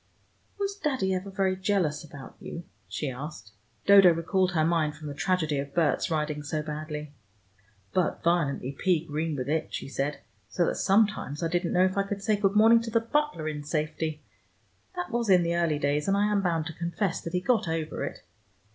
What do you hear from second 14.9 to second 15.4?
That was